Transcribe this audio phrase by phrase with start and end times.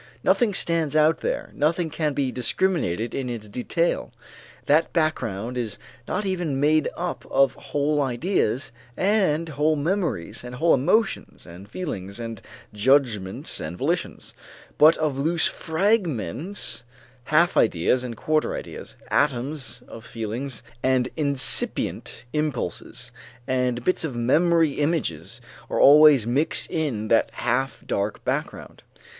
[0.23, 4.11] Nothing stands out there, nothing can be discriminated in its detail.
[4.65, 5.77] That background is
[6.07, 12.19] not even made up of whole ideas and whole memories and whole emotions and feelings
[12.19, 12.41] and
[12.73, 14.33] judgments and volitions,
[14.79, 16.83] but of loose fragments;
[17.25, 23.11] half ideas and quarter ideas, atoms of feelings and incipient impulses
[23.45, 28.81] and bits of memory images are always mixed in that half dark background.